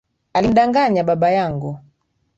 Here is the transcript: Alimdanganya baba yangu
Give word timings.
Alimdanganya 0.33 1.03
baba 1.03 1.29
yangu 1.31 1.79